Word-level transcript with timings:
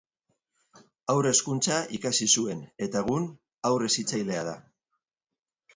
Haur 1.13 1.29
hezkuntza 1.31 1.77
ikasi 1.99 2.29
zuen 2.39 2.65
eta 2.87 3.05
egun, 3.07 3.29
haur 3.71 3.89
hezitzailea 3.91 4.45
da. 4.53 4.61